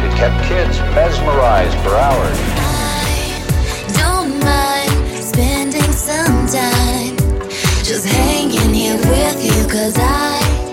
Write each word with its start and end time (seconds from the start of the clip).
It 0.00 0.12
kept 0.16 0.44
kids 0.46 0.78
mesmerized 0.94 1.76
for 1.78 1.94
hours. 1.96 2.38
I 2.56 3.92
don't 3.98 4.38
mind 4.38 5.24
spending 5.24 5.92
some 5.92 6.46
time 6.46 7.16
just 7.82 8.06
hanging 8.06 8.74
here 8.74 8.96
with 8.96 9.44
you, 9.44 9.68
cause 9.68 9.96
I. 9.98 10.67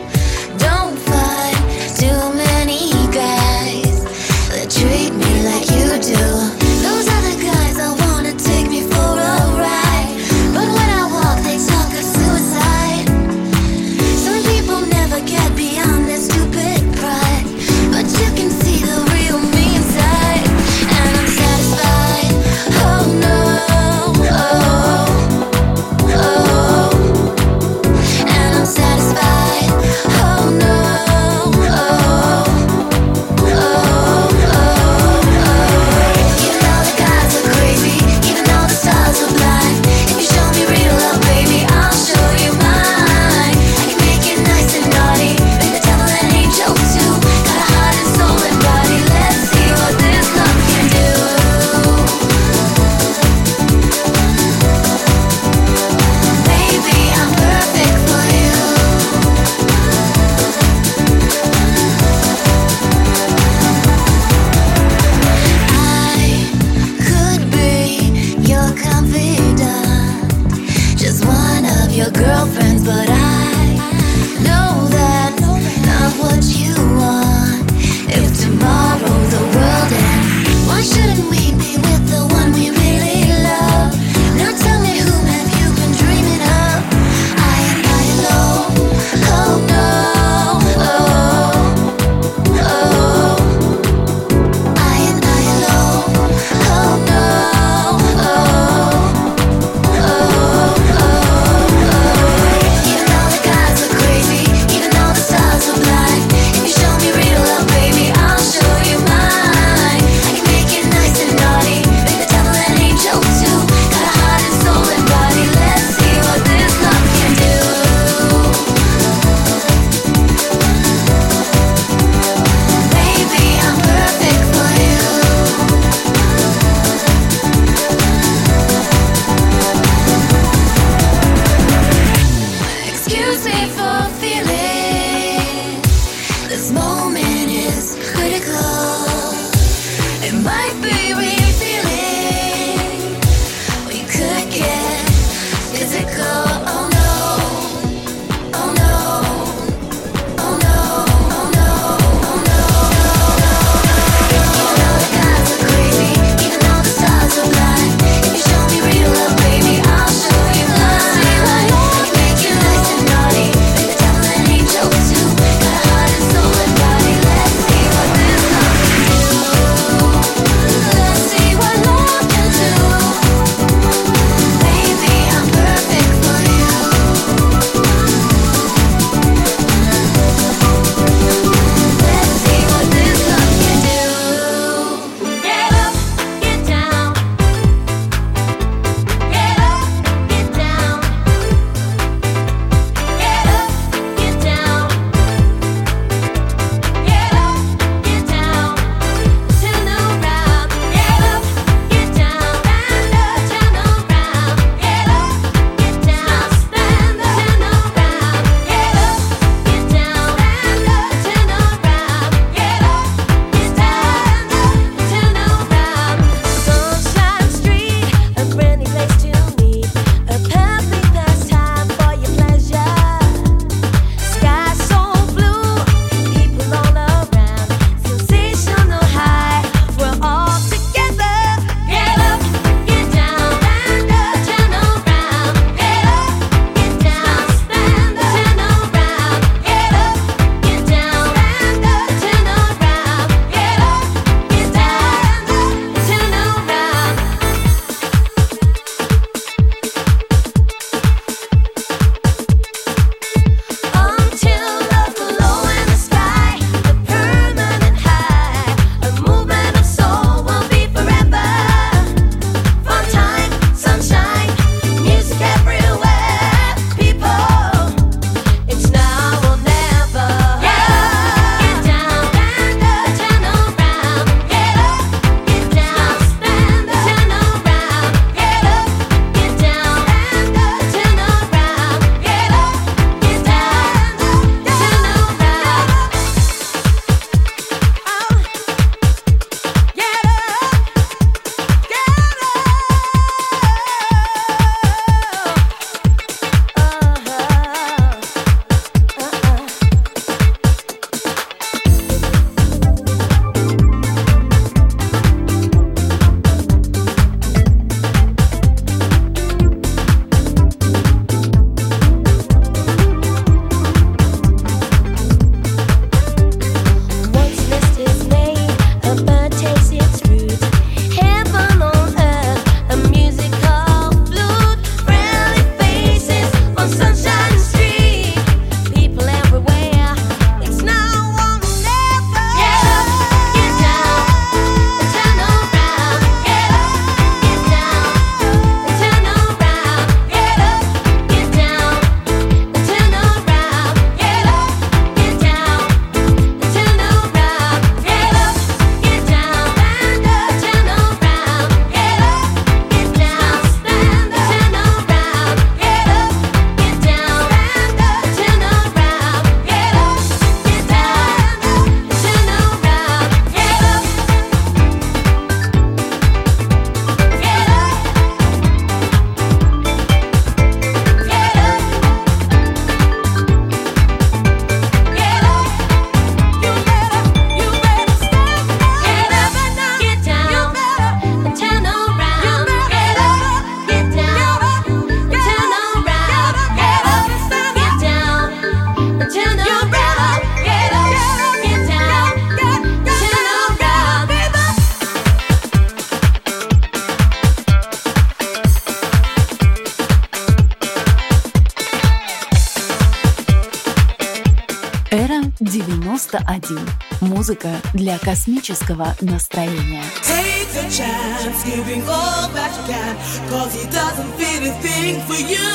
91. 407.56 407.66
Музыка 407.66 407.82
для 407.94 408.18
космического 408.20 409.16
настроения. 409.22 410.04
Take 410.24 410.76
a 410.76 410.90
chance, 410.90 411.64
giving 411.64 412.02
all 412.08 412.50
that 412.54 412.72
you 412.76 412.94
can, 412.94 413.16
cause 413.50 413.74
he 413.74 413.86
doesn't 413.90 414.32
feel 414.36 414.64
a 414.64 414.74
thing 414.82 415.22
for 415.22 415.36
you. 415.36 415.72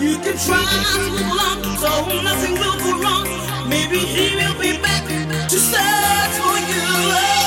You 0.00 0.16
can 0.18 0.36
try 0.38 0.64
to 0.94 1.02
along, 1.28 1.76
so 1.78 2.22
nothing 2.22 2.54
will 2.54 2.78
go 2.78 3.02
wrong. 3.02 3.28
Maybe 3.68 3.98
he 3.98 4.34
will 4.36 4.58
be 4.60 4.78
back 4.80 5.04
to 5.48 5.58
search 5.58 6.34
for 6.40 6.58
you. 6.70 7.39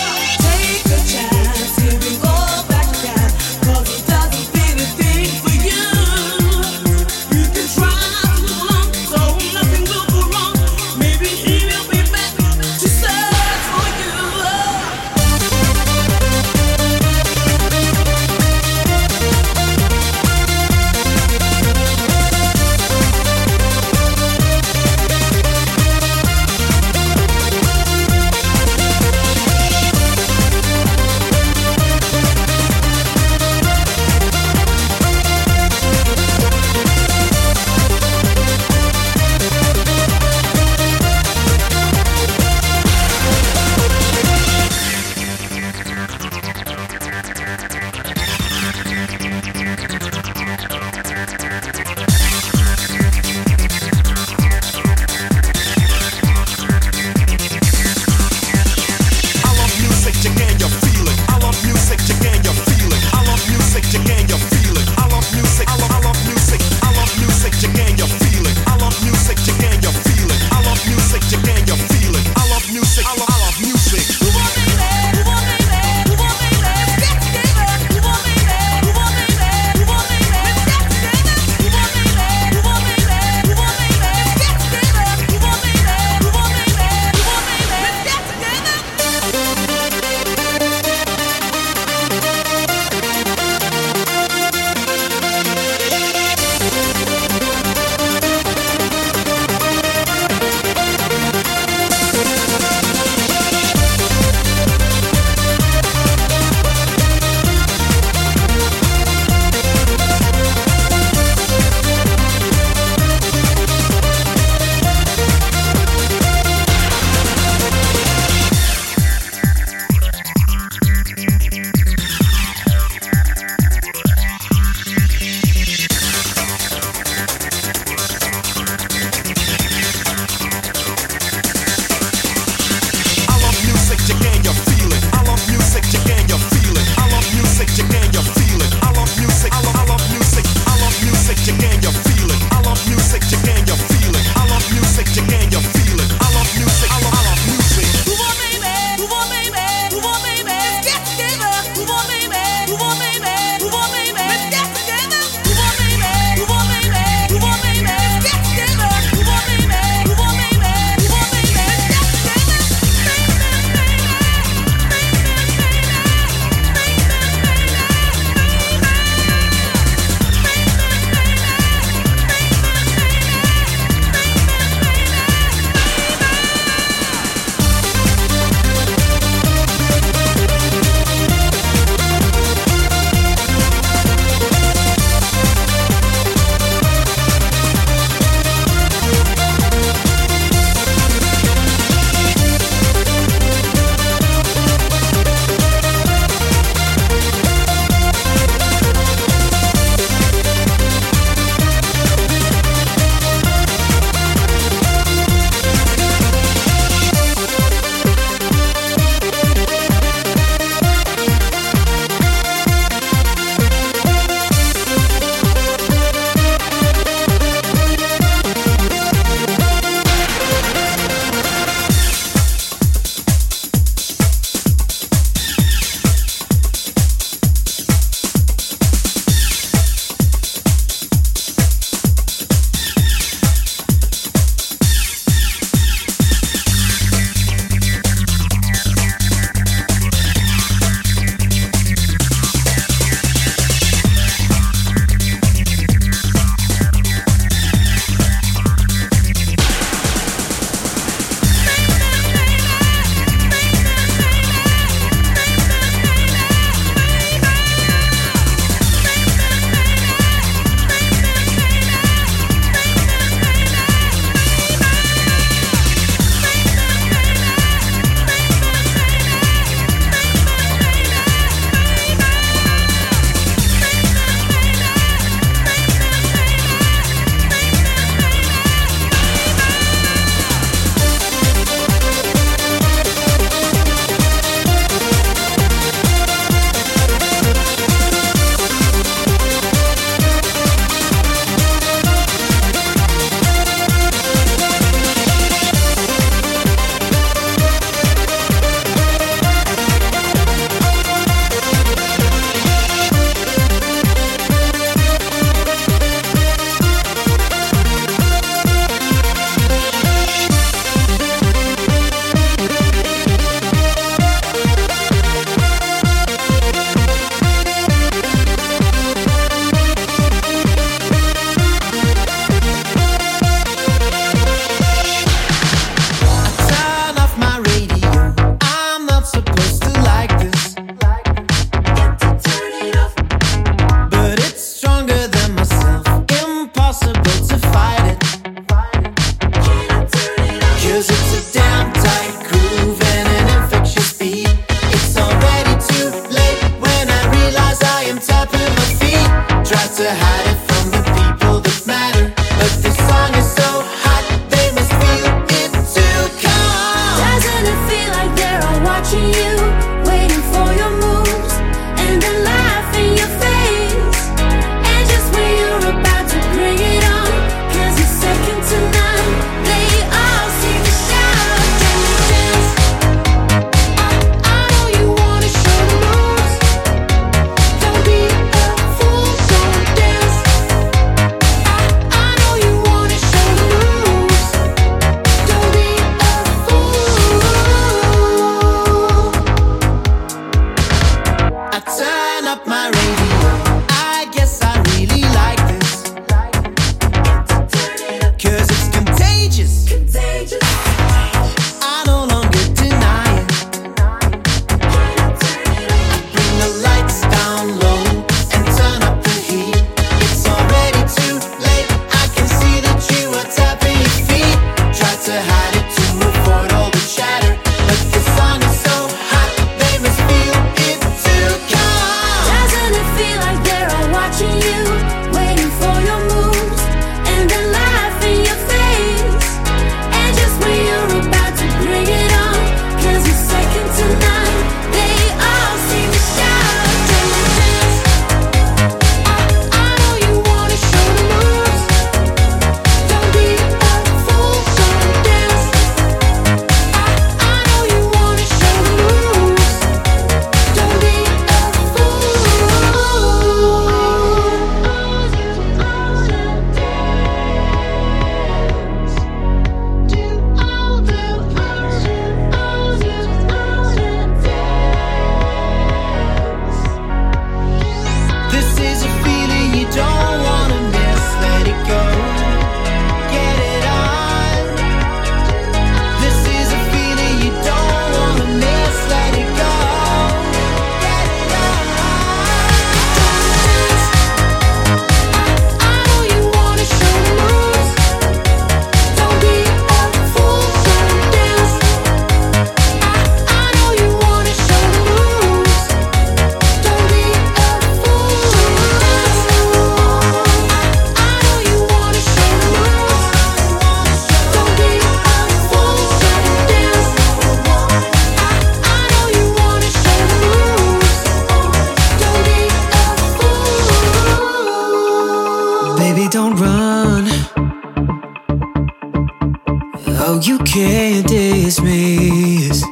can't 520.93 521.27
dismiss. 521.27 522.83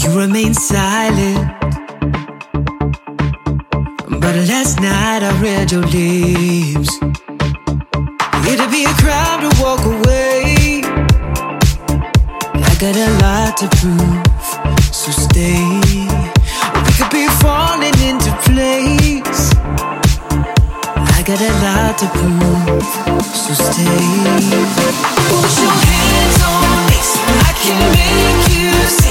You 0.00 0.08
remain 0.18 0.54
silent. 0.54 1.38
But 4.22 4.34
last 4.50 4.80
night 4.80 5.22
I 5.28 5.32
read 5.42 5.70
your 5.70 5.84
lips. 5.96 6.92
It'd 8.50 8.70
be 8.70 8.84
a 8.84 8.94
crime 9.04 9.40
to 9.44 9.50
walk 9.62 9.84
away. 9.84 10.80
I 12.70 12.72
got 12.84 12.96
a 13.06 13.08
lot 13.22 13.52
to 13.60 13.68
prove, 13.76 14.24
so 15.00 15.10
stay. 15.12 15.60
We 16.84 16.90
could 16.96 17.12
be 17.12 17.28
falling 17.44 17.98
into 18.08 18.32
place. 18.48 19.44
I 21.16 21.20
got 21.28 21.40
a 21.50 21.52
lot 21.66 21.98
to 22.00 22.06
prove, 22.16 22.86
so 23.44 23.52
stay. 23.52 24.06
Put 25.28 25.52
your 25.60 25.74
hands 25.84 26.42
on 26.44 26.55
can 27.66 27.90
make 27.90 28.48
you 28.56 28.70
see. 28.86 29.05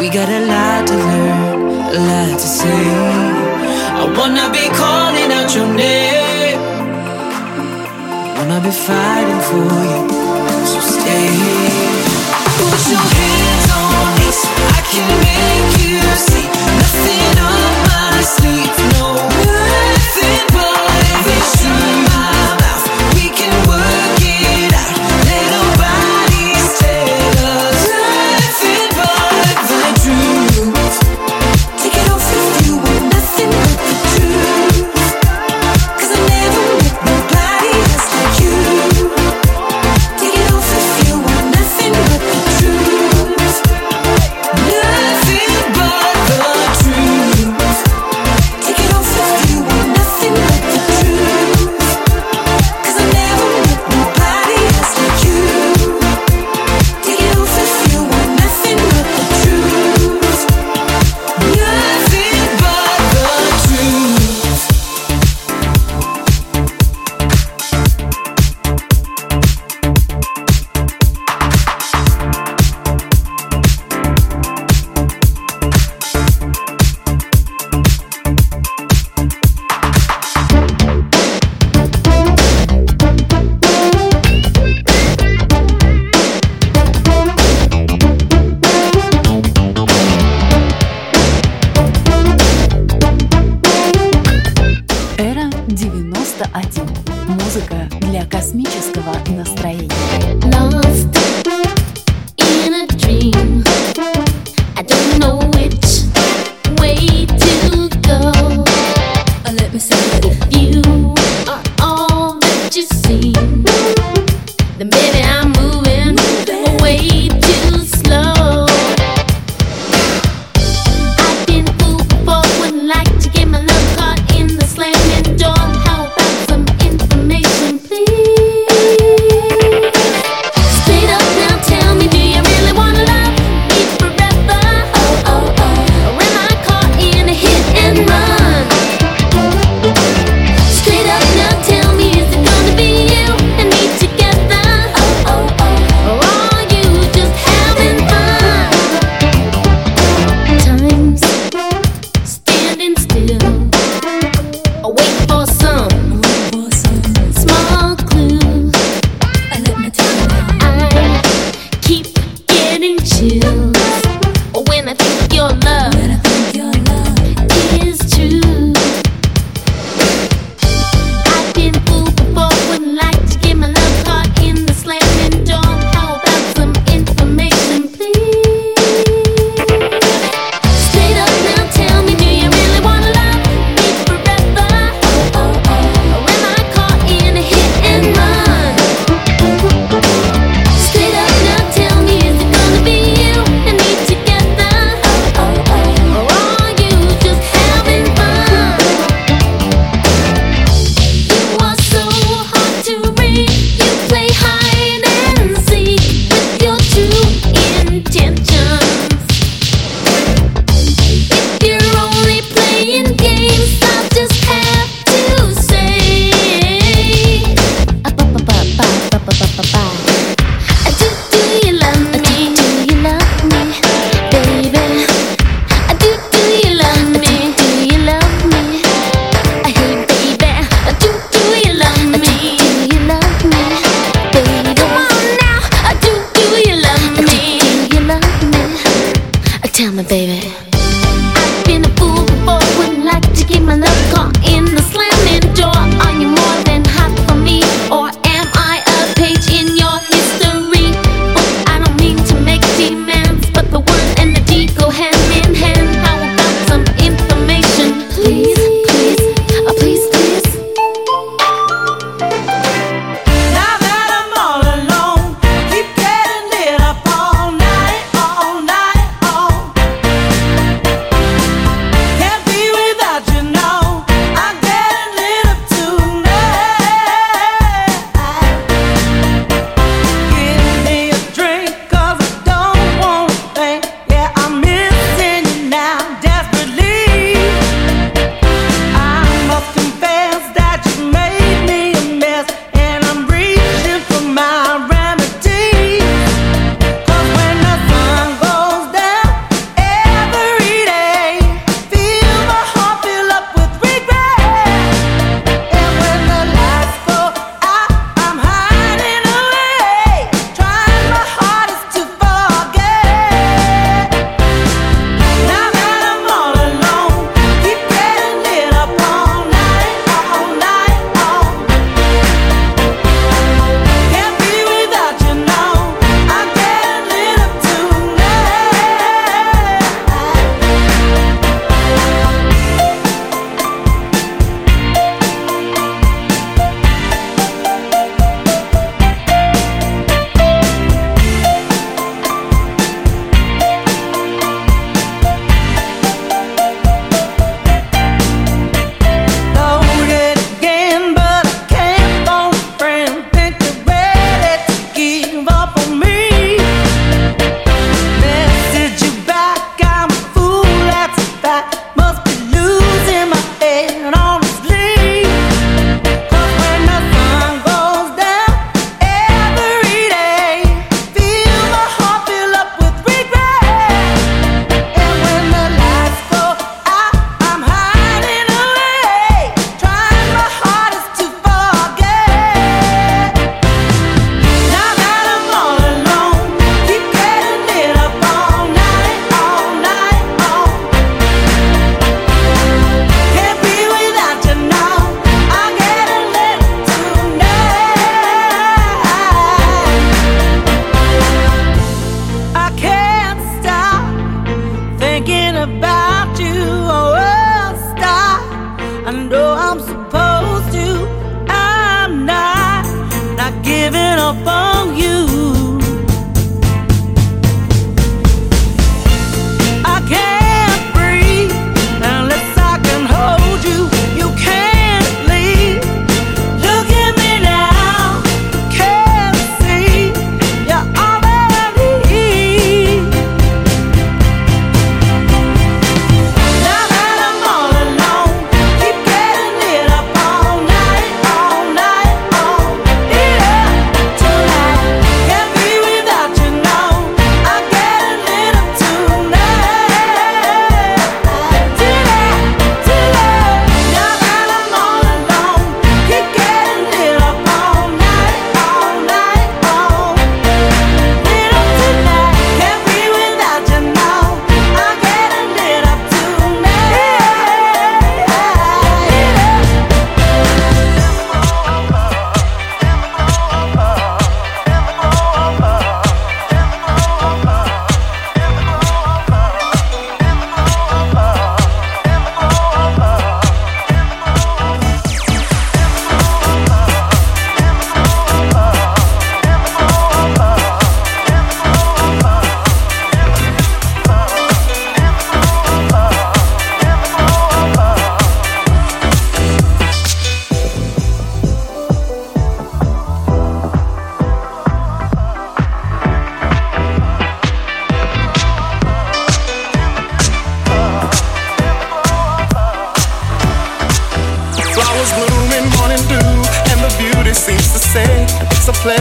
We 0.00 0.08
got 0.10 0.28
a 0.28 0.46
lot 0.46 0.86
to 0.86 0.94
learn, 0.94 1.60
a 1.96 2.00
lot 2.10 2.38
to 2.38 2.48
say. 2.60 2.84
I 4.00 4.04
wanna 4.16 4.48
be 4.52 4.68
calling 4.78 5.32
out 5.32 5.52
your 5.56 5.66
name. 5.74 6.60
Wanna 8.36 8.60
be 8.60 8.70
fighting 8.70 9.40
for 9.48 9.68
you, 9.90 10.02
so 10.70 10.80
stay. 10.94 11.34
Put 12.58 12.80
your 12.92 13.06
hands 13.16 13.70
on 13.82 14.06
me, 14.18 14.28
I 14.76 14.80
can 14.90 15.08
make 15.26 15.70
you 15.82 16.00
see. 16.16 16.57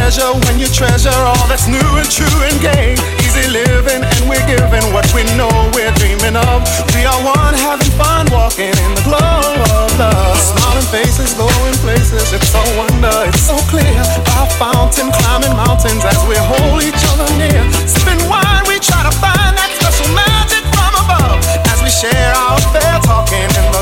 pleasure 0.08 0.40
when 0.48 0.56
you 0.58 0.68
treasure 0.72 1.12
all 1.12 1.48
that's 1.52 1.68
new 1.68 1.84
and 2.00 2.08
true 2.08 2.40
and 2.48 2.56
gay. 2.64 2.96
Easy 3.20 3.44
living, 3.52 4.08
and 4.08 4.22
we're 4.24 4.48
giving 4.48 4.88
what 4.96 5.04
we 5.12 5.28
know 5.36 5.52
we're 5.76 5.92
dreaming 6.00 6.40
of. 6.48 6.64
We 6.96 7.04
are 7.04 7.20
one, 7.28 7.52
having 7.52 7.92
fun, 8.00 8.24
walking 8.32 8.72
in 8.72 8.92
the 8.96 9.04
glow 9.04 9.44
of 9.68 9.92
love. 10.00 10.40
Smiling 10.40 10.88
faces, 10.96 11.36
glowing 11.36 11.76
places, 11.84 12.32
it's 12.32 12.48
so 12.48 12.64
wonder, 12.80 13.12
it's 13.28 13.52
so 13.52 13.60
clear. 13.68 14.00
By 14.32 14.48
fountain, 14.56 15.12
climbing 15.12 15.52
mountains 15.60 16.00
as 16.08 16.24
we 16.24 16.40
hold 16.40 16.88
each 16.88 17.04
other 17.12 17.28
near. 17.36 17.60
Sipping 17.84 18.24
wine, 18.32 18.64
we 18.64 18.80
try 18.80 19.04
to 19.04 19.12
find 19.20 19.60
that 19.60 19.76
special 19.76 20.08
magic 20.16 20.64
from 20.72 21.04
above 21.04 21.44
as 21.68 21.84
we 21.84 21.92
share 21.92 22.32
our 22.48 22.56
fair 22.72 22.96
talking 23.04 23.44
in 23.44 23.66
the 23.76 23.77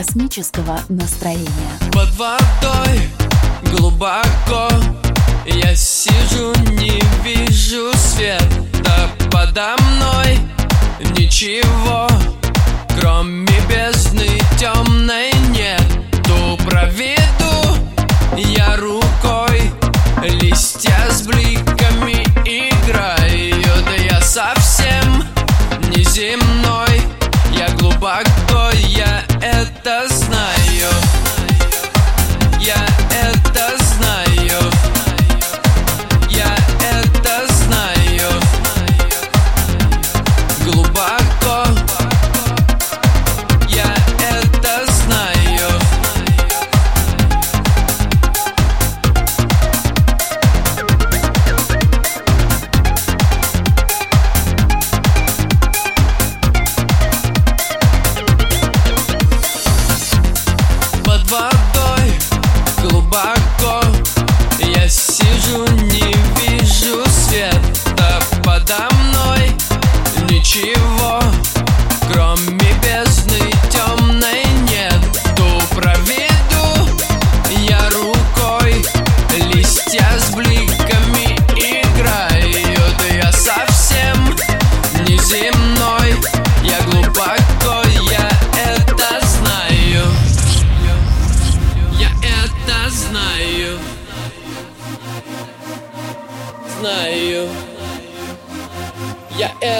космического 0.00 0.80
настроения. 0.88 1.49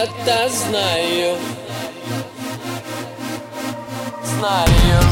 Это 0.03 0.49
знаю. 0.49 1.37
Знаю. 4.25 5.03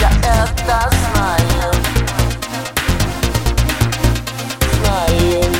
Я 0.00 0.10
это 0.20 0.90
знаю. 1.10 1.72
Знаю 4.82 5.51